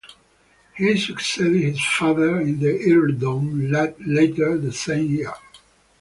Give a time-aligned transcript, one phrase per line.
[0.75, 5.33] He succeeded his father in the earldom later the same year.